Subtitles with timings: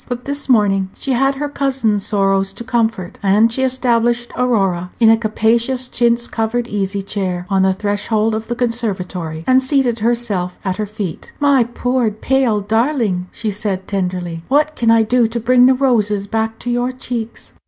[0.09, 5.11] But this morning she had her cousin's sorrows to comfort, and she established Aurora in
[5.11, 10.57] a capacious chintz covered easy chair on the threshold of the conservatory, and seated herself
[10.65, 11.33] at her feet.
[11.39, 16.25] "My poor, pale darling," she said, tenderly, "what can I do to bring the roses
[16.25, 17.53] back to your cheeks?"